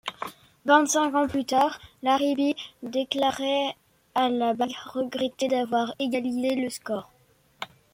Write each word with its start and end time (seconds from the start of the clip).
Vingt-cinq 0.65 1.13
ans 1.13 1.27
plus 1.27 1.45
tard, 1.45 1.77
Laribee 2.01 2.55
déclarait 2.81 3.75
à 4.15 4.29
la 4.29 4.55
blague 4.55 4.73
regretter 4.93 5.47
d'avoir 5.47 5.93
égalisé 5.99 6.55
le 6.55 6.71
score. 6.71 7.11